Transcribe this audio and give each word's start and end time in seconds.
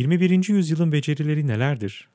21. 0.00 0.48
yüzyılın 0.48 0.92
becerileri 0.92 1.46
nelerdir? 1.46 2.08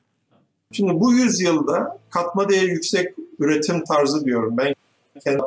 Şimdi 0.72 1.00
bu 1.00 1.12
yüzyılda 1.12 1.98
katma 2.10 2.48
değeri 2.48 2.70
yüksek 2.70 3.14
üretim 3.38 3.84
tarzı 3.84 4.24
diyorum. 4.24 4.56
Ben 4.56 4.74
kendi 5.24 5.42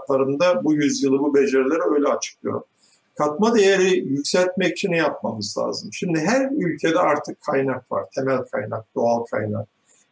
bu 0.64 0.73
yüzyılı 0.73 1.20
bu 1.20 1.36
becerileri 1.36 1.82
öyle 1.96 2.08
açıklıyorum. 2.08 2.64
Katma 3.18 3.55
değeri 3.55 3.98
yükseltmek 3.98 4.72
için 4.72 4.91
ne 4.91 4.98
yapmamız 4.98 5.58
lazım? 5.58 5.90
Şimdi 5.94 6.20
her 6.20 6.52
ülkede 6.52 7.00
artık 7.00 7.41
kaynak 7.41 7.91
var. 7.91 8.05
Temel 8.16 8.38
kaynak, 8.38 8.86
doğal 8.96 9.24
kaynak. 9.24 9.68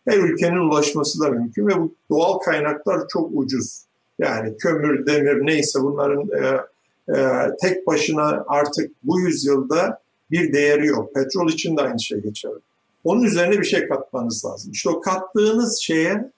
Her 0.08 0.18
ülkenin 0.18 0.70
ulaşması 0.70 1.20
da 1.20 1.30
mümkün 1.30 1.68
ve 1.68 1.78
bu 1.78 1.96
doğal 2.10 2.38
kaynaklar 2.38 3.08
çok 3.08 3.30
ucuz. 3.34 3.84
Yani 4.20 4.58
kömür, 4.58 5.06
demir 5.06 5.46
neyse 5.46 5.80
bunların 5.82 6.30
e, 6.44 6.62
e, 7.18 7.48
tek 7.62 7.88
başına 7.88 8.46
artık 8.48 8.92
bu 9.04 9.20
yüzyılda 9.20 10.02
bir 10.32 10.54
değeri 10.54 10.88
yok. 10.88 11.14
Petrol 11.16 11.50
için 11.50 11.78
de 11.78 11.82
aynı 11.82 12.00
şey 12.00 12.20
geçerli. 12.20 12.60
Onun 13.04 13.24
üzerine 13.24 13.60
bir 13.60 13.66
şey 13.66 13.88
katmanız 13.88 14.46
lazım. 14.46 14.72
İşte 14.72 14.90
o 14.90 15.02
kattığınız 15.02 15.80
şeye 15.82 16.32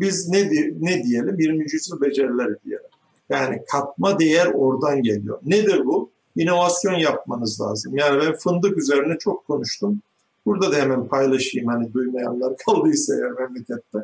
biz 0.00 0.28
ne, 0.28 0.50
ne 0.80 1.04
diyelim? 1.04 1.36
20. 1.38 1.72
yüzyıl 1.72 2.00
becerileri 2.00 2.56
diyelim. 2.64 2.86
Yani 3.28 3.62
katma 3.72 4.18
değer 4.18 4.46
oradan 4.46 5.02
geliyor. 5.02 5.38
Nedir 5.44 5.84
bu? 5.84 6.10
İnovasyon 6.36 6.94
yapmanız 6.94 7.60
lazım. 7.60 7.96
Yani 7.96 8.20
ben 8.20 8.36
fındık 8.36 8.78
üzerine 8.78 9.18
çok 9.18 9.46
konuştum. 9.46 10.00
Burada 10.46 10.72
da 10.72 10.76
hemen 10.76 11.08
paylaşayım 11.08 11.68
hani 11.68 11.92
duymayanlar 11.92 12.56
kaldıysa 12.66 13.14
eğer 13.14 13.30
memlekette. 13.30 13.98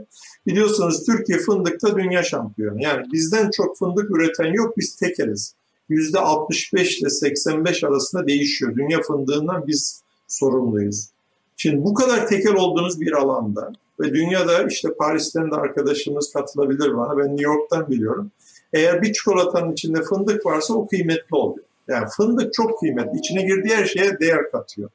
Biliyorsunuz 0.47 1.07
Türkiye 1.07 1.39
fındıkta 1.39 1.97
dünya 1.97 2.23
şampiyonu. 2.23 2.83
Yani 2.83 3.07
bizden 3.13 3.51
çok 3.51 3.79
fındık 3.79 4.11
üreten 4.11 4.53
yok 4.53 4.77
biz 4.77 4.97
tekeriz. 4.97 5.55
%65 5.91 7.01
ile 7.01 7.11
85 7.11 7.85
arasında 7.85 8.27
değişiyor. 8.27 8.77
Dünya 8.77 9.03
fındığından 9.03 9.67
biz 9.67 10.03
sorumluyuz. 10.29 11.09
Şimdi 11.57 11.85
bu 11.85 11.95
kadar 11.95 12.27
tekel 12.27 12.55
olduğunuz 12.55 13.01
bir 13.01 13.13
alanda 13.13 13.73
ve 14.01 14.15
dünyada 14.15 14.67
işte 14.67 14.89
Paris'ten 14.99 15.51
de 15.51 15.55
arkadaşımız 15.55 16.33
katılabilir 16.33 16.97
bana. 16.97 17.19
Ben 17.19 17.37
New 17.37 17.43
York'tan 17.43 17.91
biliyorum. 17.91 18.31
Eğer 18.73 19.03
bir 19.03 19.13
çikolatanın 19.13 19.73
içinde 19.73 20.03
fındık 20.03 20.47
varsa 20.47 20.75
o 20.75 20.87
kıymetli 20.87 21.37
oluyor. 21.37 21.65
Yani 21.89 22.07
fındık 22.17 22.55
çok 22.55 22.81
kıymetli. 22.81 23.19
İçine 23.19 23.43
girdiği 23.43 23.77
her 23.77 23.85
şeye 23.85 24.19
değer 24.21 24.51
katıyor. 24.51 24.91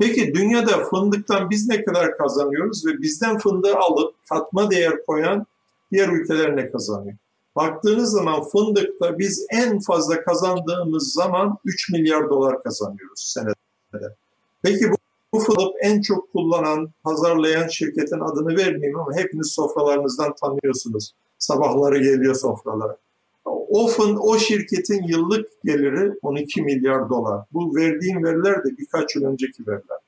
Peki 0.00 0.34
dünyada 0.34 0.84
fındıktan 0.84 1.50
biz 1.50 1.68
ne 1.68 1.84
kadar 1.84 2.18
kazanıyoruz 2.18 2.86
ve 2.86 3.02
bizden 3.02 3.38
fındığı 3.38 3.76
alıp 3.76 4.14
katma 4.28 4.70
değer 4.70 5.06
koyan 5.06 5.46
diğer 5.92 6.08
ülkeler 6.08 6.56
ne 6.56 6.70
kazanıyor? 6.70 7.16
Baktığınız 7.56 8.10
zaman 8.10 8.42
fındıkta 8.42 9.18
biz 9.18 9.46
en 9.50 9.78
fazla 9.80 10.24
kazandığımız 10.24 11.12
zaman 11.12 11.58
3 11.64 11.90
milyar 11.92 12.30
dolar 12.30 12.62
kazanıyoruz 12.62 13.20
senede. 13.20 14.14
Peki 14.62 14.90
bu, 14.90 14.94
bu 15.32 15.40
fındık 15.40 15.74
en 15.80 16.00
çok 16.00 16.32
kullanan, 16.32 16.90
pazarlayan 17.02 17.68
şirketin 17.68 18.20
adını 18.20 18.56
vermeyeyim 18.56 19.00
ama 19.00 19.16
hepiniz 19.16 19.52
sofralarınızdan 19.52 20.34
tanıyorsunuz. 20.40 21.14
Sabahları 21.38 21.98
geliyor 21.98 22.34
sofralara. 22.34 22.96
O, 23.44 23.86
fın, 23.86 24.16
o 24.16 24.38
şirketin 24.38 25.02
yıllık 25.02 25.48
geliri 25.64 26.12
12 26.22 26.62
milyar 26.62 27.08
dolar. 27.08 27.44
Bu 27.52 27.76
verdiğim 27.76 28.24
veriler 28.24 28.64
de 28.64 28.78
birkaç 28.78 29.16
yıl 29.16 29.24
önceki 29.24 29.66
veriler. 29.66 29.98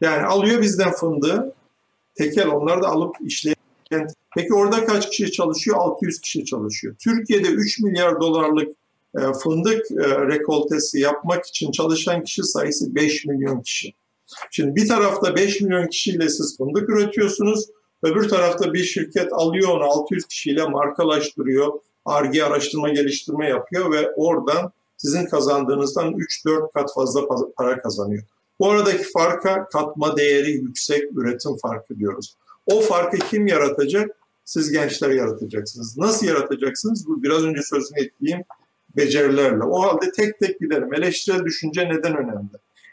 Yani 0.00 0.22
alıyor 0.22 0.62
bizden 0.62 0.92
fındığı, 0.92 1.54
tekel 2.14 2.48
onlar 2.48 2.82
da 2.82 2.88
alıp 2.88 3.16
işleyen. 3.20 3.59
Peki 4.36 4.54
orada 4.54 4.84
kaç 4.86 5.10
kişi 5.10 5.32
çalışıyor? 5.32 5.76
600 5.76 6.20
kişi 6.20 6.44
çalışıyor. 6.44 6.94
Türkiye'de 6.98 7.48
3 7.48 7.80
milyar 7.80 8.20
dolarlık 8.20 8.68
e, 9.18 9.20
fındık 9.42 9.90
e, 9.90 10.26
rekoltesi 10.26 11.00
yapmak 11.00 11.46
için 11.46 11.72
çalışan 11.72 12.24
kişi 12.24 12.42
sayısı 12.42 12.94
5 12.94 13.26
milyon 13.26 13.60
kişi. 13.60 13.92
Şimdi 14.50 14.76
bir 14.76 14.88
tarafta 14.88 15.36
5 15.36 15.60
milyon 15.60 15.86
kişiyle 15.86 16.28
siz 16.28 16.56
fındık 16.56 16.88
üretiyorsunuz. 16.88 17.66
Öbür 18.02 18.28
tarafta 18.28 18.72
bir 18.72 18.84
şirket 18.84 19.32
alıyor 19.32 19.68
onu 19.68 19.84
600 19.84 20.26
kişiyle 20.26 20.66
markalaştırıyor. 20.66 21.80
ARGE 22.04 22.44
araştırma 22.44 22.88
geliştirme 22.88 23.48
yapıyor 23.48 23.92
ve 23.92 24.10
oradan 24.16 24.72
sizin 24.96 25.26
kazandığınızdan 25.26 26.12
3-4 26.12 26.72
kat 26.72 26.94
fazla 26.94 27.20
para 27.56 27.78
kazanıyor. 27.78 28.22
Bu 28.60 28.70
aradaki 28.70 29.04
farka 29.12 29.68
katma 29.68 30.16
değeri 30.16 30.50
yüksek 30.50 31.02
üretim 31.16 31.56
farkı 31.56 31.98
diyoruz. 31.98 32.36
O 32.66 32.80
farkı 32.80 33.18
kim 33.18 33.46
yaratacak? 33.46 34.10
Siz 34.44 34.72
gençler 34.72 35.10
yaratacaksınız. 35.10 35.98
Nasıl 35.98 36.26
yaratacaksınız? 36.26 37.06
Bu 37.08 37.22
biraz 37.22 37.44
önce 37.44 37.62
sözünü 37.62 38.00
ettiğim 38.00 38.44
becerilerle. 38.96 39.64
O 39.64 39.82
halde 39.82 40.12
tek 40.12 40.40
tek 40.40 40.60
gidelim. 40.60 40.94
Eleştirel 40.94 41.44
düşünce 41.44 41.88
neden 41.88 42.16
önemli? 42.16 42.50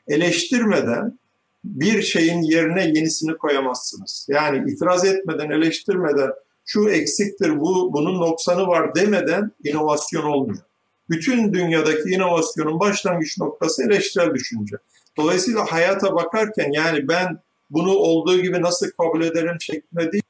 Eleştirmeden 0.08 1.20
bir 1.64 2.02
şeyin 2.02 2.42
yerine 2.42 2.86
yenisini 2.86 3.38
koyamazsınız. 3.38 4.28
Yani 4.30 4.72
itiraz 4.72 5.06
etmeden, 5.06 5.50
eleştirmeden 5.50 6.32
şu 6.66 6.90
eksiktir, 6.90 7.60
bu 7.60 7.94
bunun 7.94 8.22
noksanı 8.22 8.68
var 8.68 8.96
demeden 8.96 9.52
inovasyon 9.64 10.24
olmuyor. 10.24 10.64
Bütün 11.10 11.54
dünyadaki 11.54 12.10
inovasyonun 12.10 12.80
başlangıç 12.80 13.38
noktası 13.38 13.84
eleştirel 13.84 14.34
düşünce. 14.34 14.76
Dolayısıyla 15.18 15.66
hayata 15.66 16.16
bakarken 16.16 16.72
yani 16.72 17.08
ben 17.08 17.40
bunu 17.70 17.92
olduğu 17.92 18.42
gibi 18.42 18.62
nasıl 18.62 18.88
kabul 18.92 19.22
ederim 19.22 19.58
şeklinde 19.60 20.12
değil, 20.12 20.24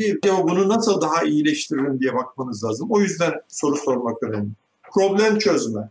değil 0.00 0.18
ya 0.24 0.42
bunu 0.42 0.68
nasıl 0.68 1.00
daha 1.00 1.22
iyileştiririm 1.22 2.00
diye 2.00 2.14
bakmanız 2.14 2.64
lazım. 2.64 2.88
O 2.90 3.00
yüzden 3.00 3.32
soru 3.48 3.76
sormak 3.76 4.22
önemli. 4.22 4.50
Problem 4.94 5.38
çözme. 5.38 5.90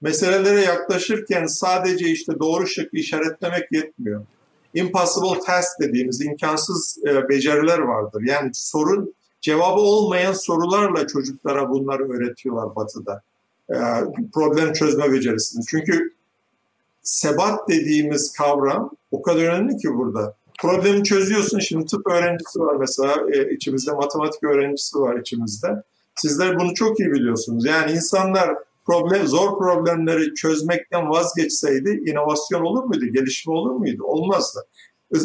Meselelere 0.00 0.60
yaklaşırken 0.60 1.46
sadece 1.46 2.08
işte 2.08 2.38
doğru 2.38 2.66
şıkkı 2.66 2.96
işaretlemek 2.96 3.72
yetmiyor 3.72 4.24
impossible 4.74 5.40
task 5.46 5.80
dediğimiz 5.80 6.20
imkansız 6.20 6.98
e, 7.08 7.28
beceriler 7.28 7.78
vardır. 7.78 8.22
Yani 8.26 8.50
sorun 8.54 9.14
cevabı 9.40 9.80
olmayan 9.80 10.32
sorularla 10.32 11.06
çocuklara 11.06 11.70
bunları 11.70 12.12
öğretiyorlar 12.12 12.76
batıda. 12.76 13.22
E, 13.70 13.76
problem 14.34 14.72
çözme 14.72 15.12
becerisini. 15.12 15.64
Çünkü 15.68 16.14
sebat 17.02 17.68
dediğimiz 17.68 18.32
kavram 18.32 18.90
o 19.10 19.22
kadar 19.22 19.42
önemli 19.42 19.76
ki 19.76 19.88
burada. 19.94 20.34
Problemi 20.60 21.04
çözüyorsun. 21.04 21.58
Şimdi 21.58 21.86
tıp 21.86 22.06
öğrencisi 22.06 22.60
var 22.60 22.76
mesela 22.76 23.14
e, 23.32 23.54
içimizde, 23.54 23.92
matematik 23.92 24.44
öğrencisi 24.44 24.98
var 24.98 25.20
içimizde. 25.20 25.82
Sizler 26.16 26.58
bunu 26.58 26.74
çok 26.74 27.00
iyi 27.00 27.12
biliyorsunuz. 27.12 27.64
Yani 27.66 27.92
insanlar 27.92 28.54
problem, 28.86 29.26
zor 29.26 29.58
problemleri 29.58 30.34
çözmekten 30.34 31.10
vazgeçseydi 31.10 32.02
inovasyon 32.06 32.60
olur 32.60 32.84
muydu, 32.84 33.06
gelişme 33.06 33.52
olur 33.52 33.74
muydu? 33.74 34.02
Olmazdı. 34.04 34.66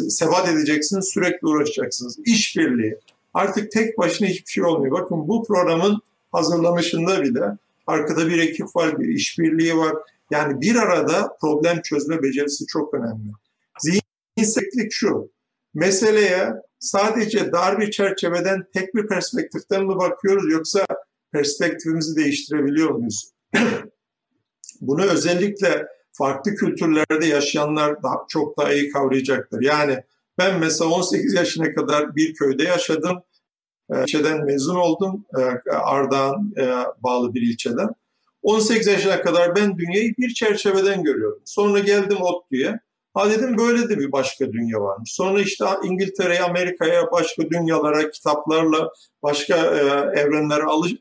Sebat 0.08 0.48
edeceksiniz, 0.48 1.08
sürekli 1.08 1.46
uğraşacaksınız. 1.46 2.18
İşbirliği. 2.26 2.98
Artık 3.34 3.70
tek 3.70 3.98
başına 3.98 4.28
hiçbir 4.28 4.50
şey 4.50 4.64
olmuyor. 4.64 5.00
Bakın 5.00 5.28
bu 5.28 5.44
programın 5.44 6.00
hazırlamışında 6.32 7.22
bile 7.22 7.42
arkada 7.86 8.28
bir 8.28 8.38
ekip 8.38 8.76
var, 8.76 9.00
bir 9.00 9.08
işbirliği 9.08 9.76
var. 9.76 9.94
Yani 10.30 10.60
bir 10.60 10.76
arada 10.76 11.36
problem 11.40 11.82
çözme 11.82 12.22
becerisi 12.22 12.66
çok 12.66 12.94
önemli. 12.94 13.32
Zihinsellik 13.78 14.92
şu, 14.92 15.30
meseleye 15.74 16.52
sadece 16.78 17.52
dar 17.52 17.80
bir 17.80 17.90
çerçeveden 17.90 18.66
tek 18.74 18.94
bir 18.94 19.06
perspektiften 19.06 19.86
mi 19.86 19.96
bakıyoruz 19.96 20.52
yoksa 20.52 20.86
perspektifimizi 21.32 22.16
değiştirebiliyor 22.16 22.90
muyuz? 22.90 23.32
Bunu 24.80 25.02
özellikle 25.04 25.86
farklı 26.12 26.54
kültürlerde 26.54 27.26
yaşayanlar 27.26 28.02
daha, 28.02 28.24
çok 28.28 28.58
daha 28.58 28.72
iyi 28.72 28.90
kavrayacaktır. 28.90 29.62
Yani 29.62 30.02
ben 30.38 30.60
mesela 30.60 30.90
18 30.90 31.34
yaşına 31.34 31.74
kadar 31.74 32.16
bir 32.16 32.34
köyde 32.34 32.62
yaşadım. 32.62 33.22
Ee, 33.90 34.02
ilçeden 34.02 34.44
mezun 34.44 34.76
oldum. 34.76 35.24
Ee, 35.38 35.70
Ardahan 35.70 36.52
e, 36.58 36.84
bağlı 37.02 37.34
bir 37.34 37.42
ilçeden. 37.42 37.88
18 38.46 38.86
yaşına 38.86 39.20
kadar 39.20 39.56
ben 39.56 39.78
dünyayı 39.78 40.14
bir 40.18 40.34
çerçeveden 40.34 41.02
görüyordum. 41.02 41.42
Sonra 41.44 41.78
geldim 41.78 42.18
ODTÜ'ye. 42.20 42.80
Ha 43.14 43.30
dedim 43.30 43.58
böyle 43.58 43.88
de 43.88 43.98
bir 43.98 44.12
başka 44.12 44.52
dünya 44.52 44.80
varmış. 44.80 45.12
Sonra 45.12 45.40
işte 45.40 45.64
İngiltere'ye, 45.84 46.40
Amerika'ya, 46.40 47.12
başka 47.12 47.42
dünyalara, 47.50 48.10
kitaplarla, 48.10 48.90
başka 49.22 49.56
e, 49.56 49.80
evrenlere 50.20 50.62
alış, 50.62 50.92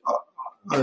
e, 0.76 0.80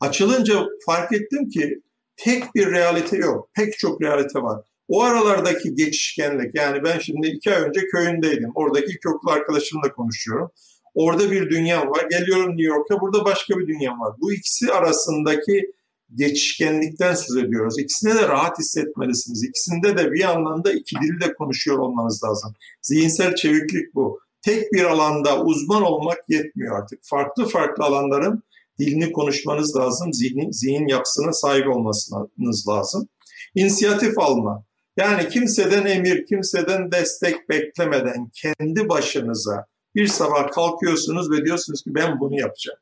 Açılınca 0.00 0.66
fark 0.86 1.12
ettim 1.12 1.48
ki 1.48 1.82
tek 2.16 2.54
bir 2.54 2.70
realite 2.70 3.16
yok. 3.16 3.48
Pek 3.56 3.78
çok 3.78 4.02
realite 4.02 4.42
var. 4.42 4.60
O 4.88 5.02
aralardaki 5.02 5.74
geçişkenlik 5.74 6.54
yani 6.54 6.84
ben 6.84 6.98
şimdi 6.98 7.26
iki 7.26 7.54
ay 7.54 7.62
önce 7.62 7.80
köyündeydim. 7.86 8.50
Oradaki 8.54 8.92
ilkokul 8.92 9.28
arkadaşımla 9.28 9.92
konuşuyorum. 9.92 10.50
Orada 10.94 11.30
bir 11.30 11.50
dünyam 11.50 11.88
var. 11.88 12.06
Geliyorum 12.10 12.48
New 12.48 12.74
York'a 12.74 13.00
burada 13.00 13.24
başka 13.24 13.58
bir 13.58 13.66
dünyam 13.66 14.00
var. 14.00 14.14
Bu 14.20 14.32
ikisi 14.32 14.72
arasındaki 14.72 15.72
geçişkenlikten 16.14 17.14
söz 17.14 17.36
ediyoruz. 17.36 17.78
İkisine 17.78 18.14
de 18.14 18.28
rahat 18.28 18.58
hissetmelisiniz. 18.58 19.44
İkisinde 19.44 19.96
de 19.96 20.12
bir 20.12 20.24
anlamda 20.24 20.72
iki 20.72 20.96
dili 20.96 21.20
de 21.20 21.34
konuşuyor 21.34 21.78
olmanız 21.78 22.24
lazım. 22.24 22.54
Zihinsel 22.82 23.34
çeviklik 23.34 23.94
bu. 23.94 24.20
Tek 24.42 24.72
bir 24.72 24.84
alanda 24.84 25.44
uzman 25.44 25.82
olmak 25.82 26.18
yetmiyor 26.28 26.78
artık. 26.78 27.00
Farklı 27.02 27.48
farklı 27.48 27.84
alanların 27.84 28.42
dilini 28.78 29.12
konuşmanız 29.12 29.76
lazım, 29.76 30.12
zihin, 30.12 30.50
zihin 30.50 30.88
yapısına 30.88 31.32
sahip 31.32 31.68
olmanız 31.68 32.68
lazım. 32.68 33.08
İnisiyatif 33.54 34.18
alma. 34.18 34.64
Yani 34.96 35.28
kimseden 35.28 35.86
emir, 35.86 36.26
kimseden 36.26 36.92
destek 36.92 37.48
beklemeden 37.48 38.30
kendi 38.34 38.88
başınıza 38.88 39.66
bir 39.94 40.06
sabah 40.06 40.50
kalkıyorsunuz 40.50 41.30
ve 41.30 41.44
diyorsunuz 41.44 41.82
ki 41.82 41.94
ben 41.94 42.20
bunu 42.20 42.40
yapacağım. 42.40 42.78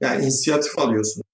Yani 0.00 0.22
inisiyatif 0.24 0.78
alıyorsunuz. 0.78 1.27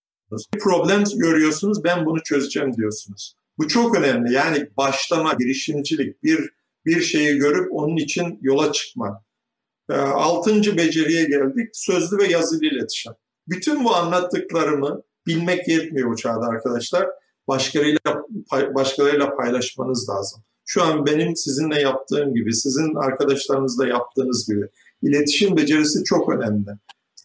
Bir 0.54 0.58
problem 0.58 1.04
görüyorsunuz 1.16 1.84
ben 1.84 2.06
bunu 2.06 2.22
çözeceğim 2.22 2.74
diyorsunuz. 2.76 3.36
Bu 3.58 3.68
çok 3.68 3.98
önemli. 3.98 4.32
Yani 4.32 4.68
başlama, 4.76 5.32
girişimcilik, 5.32 6.22
bir 6.22 6.50
bir 6.86 7.00
şeyi 7.00 7.36
görüp 7.38 7.68
onun 7.72 7.96
için 7.96 8.38
yola 8.42 8.72
çıkma. 8.72 9.24
Ee, 9.90 9.94
altıncı 9.94 10.76
beceriye 10.76 11.24
geldik. 11.24 11.68
Sözlü 11.72 12.18
ve 12.18 12.24
yazılı 12.24 12.64
iletişim. 12.64 13.12
Bütün 13.48 13.84
bu 13.84 13.94
anlattıklarımı 13.94 15.02
bilmek 15.26 15.68
yetmiyor 15.68 16.10
bu 16.10 16.16
çağda 16.16 16.46
arkadaşlar. 16.46 17.06
Başkalarıyla, 17.48 18.22
başkalarıyla 18.74 19.36
paylaşmanız 19.36 20.08
lazım. 20.08 20.42
Şu 20.66 20.82
an 20.82 21.06
benim 21.06 21.36
sizinle 21.36 21.80
yaptığım 21.80 22.34
gibi, 22.34 22.54
sizin 22.54 22.94
arkadaşlarınızla 22.94 23.86
yaptığınız 23.86 24.48
gibi 24.48 24.66
iletişim 25.02 25.56
becerisi 25.56 26.04
çok 26.04 26.32
önemli. 26.34 26.70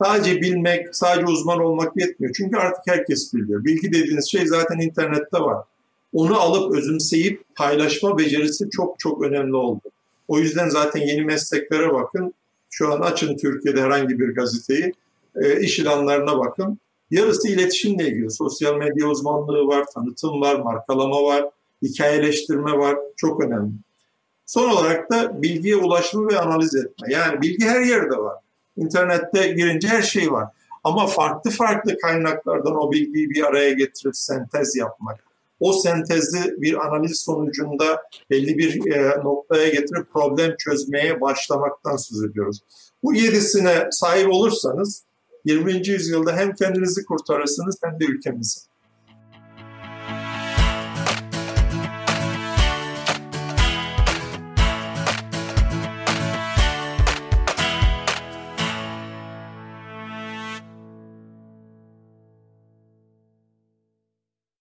Sadece 0.03 0.41
bilmek, 0.41 0.95
sadece 0.95 1.25
uzman 1.25 1.59
olmak 1.59 1.97
yetmiyor. 1.97 2.33
Çünkü 2.37 2.57
artık 2.57 2.83
herkes 2.87 3.33
biliyor. 3.33 3.65
Bilgi 3.65 3.93
dediğiniz 3.93 4.31
şey 4.31 4.47
zaten 4.47 4.79
internette 4.79 5.39
var. 5.39 5.65
Onu 6.13 6.39
alıp 6.39 6.77
özümseyip 6.77 7.43
paylaşma 7.55 8.17
becerisi 8.17 8.69
çok 8.69 8.99
çok 8.99 9.23
önemli 9.23 9.55
oldu. 9.55 9.81
O 10.27 10.39
yüzden 10.39 10.69
zaten 10.69 10.99
yeni 11.01 11.21
mesleklere 11.21 11.93
bakın. 11.93 12.33
Şu 12.69 12.93
an 12.93 13.01
açın 13.01 13.37
Türkiye'de 13.37 13.81
herhangi 13.81 14.19
bir 14.19 14.35
gazeteyi, 14.35 14.93
e, 15.35 15.61
iş 15.61 15.79
ilanlarına 15.79 16.39
bakın. 16.39 16.79
Yarısı 17.11 17.47
iletişimle 17.47 18.07
ilgili. 18.07 18.31
Sosyal 18.31 18.75
medya 18.75 19.07
uzmanlığı 19.07 19.67
var, 19.67 19.85
tanıtım 19.93 20.41
var, 20.41 20.55
markalama 20.55 21.23
var, 21.23 21.45
hikayeleştirme 21.81 22.71
var. 22.71 22.95
Çok 23.17 23.43
önemli. 23.43 23.71
Son 24.45 24.69
olarak 24.69 25.11
da 25.11 25.41
bilgiye 25.41 25.75
ulaşma 25.75 26.27
ve 26.27 26.39
analiz 26.39 26.75
etme. 26.75 27.07
Yani 27.13 27.41
bilgi 27.41 27.65
her 27.65 27.81
yerde 27.81 28.17
var. 28.17 28.35
İnternette 28.79 29.47
girince 29.47 29.87
her 29.87 30.01
şey 30.01 30.31
var. 30.31 30.47
Ama 30.83 31.07
farklı 31.07 31.51
farklı 31.51 31.97
kaynaklardan 31.97 32.75
o 32.75 32.91
bilgiyi 32.91 33.29
bir 33.29 33.43
araya 33.43 33.71
getirip 33.71 34.15
sentez 34.15 34.75
yapmak. 34.75 35.19
O 35.59 35.73
sentezi 35.73 36.55
bir 36.57 36.87
analiz 36.87 37.21
sonucunda 37.25 38.01
belli 38.29 38.57
bir 38.57 38.91
e, 38.91 39.23
noktaya 39.23 39.69
getirip 39.69 40.13
problem 40.13 40.55
çözmeye 40.59 41.21
başlamaktan 41.21 41.95
söz 41.95 42.23
ediyoruz. 42.23 42.59
Bu 43.03 43.13
yedisine 43.13 43.87
sahip 43.91 44.33
olursanız 44.33 45.03
20. 45.45 45.87
yüzyılda 45.87 46.35
hem 46.35 46.53
kendinizi 46.53 47.05
kurtarırsınız 47.05 47.77
hem 47.83 47.99
de 47.99 48.05
ülkemizi. 48.05 48.59